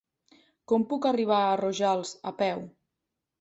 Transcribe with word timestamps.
Com 0.71 0.85
puc 0.93 1.05
arribar 1.09 1.41
a 1.51 1.59
Rojals 1.61 2.15
a 2.33 2.35
peu? 2.41 2.65